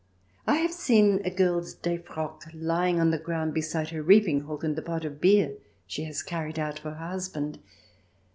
[0.47, 4.63] I have seen a girl's defroque lying on the ground beside her reap ing hook
[4.63, 7.59] and the pot of beer she has carried out to her husband.